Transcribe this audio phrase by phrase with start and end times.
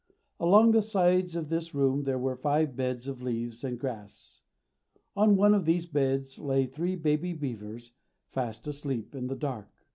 [0.39, 4.41] Along the sides of this room there were five beds of leaves and grass.
[5.15, 7.91] On one of these beds lay three baby beavers
[8.25, 9.69] fast asleep in the dark.